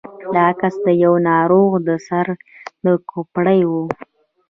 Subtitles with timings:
[0.33, 2.27] دا عکس د يوه ناروغ د سر
[2.85, 3.71] د کوپړۍ و.